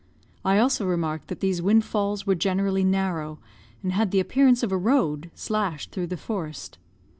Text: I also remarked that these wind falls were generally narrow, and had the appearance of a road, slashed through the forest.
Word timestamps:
I 0.43 0.57
also 0.57 0.83
remarked 0.87 1.27
that 1.27 1.41
these 1.41 1.61
wind 1.61 1.85
falls 1.85 2.25
were 2.25 2.33
generally 2.33 2.83
narrow, 2.83 3.37
and 3.83 3.91
had 3.93 4.09
the 4.09 4.19
appearance 4.19 4.63
of 4.63 4.71
a 4.71 4.75
road, 4.75 5.29
slashed 5.35 5.91
through 5.91 6.07
the 6.07 6.17
forest. 6.17 6.79